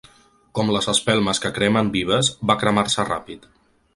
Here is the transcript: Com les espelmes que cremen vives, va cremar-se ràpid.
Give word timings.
Com 0.59 0.71
les 0.75 0.87
espelmes 0.93 1.41
que 1.43 1.51
cremen 1.59 1.93
vives, 1.97 2.33
va 2.51 2.57
cremar-se 2.65 3.09
ràpid. 3.13 3.49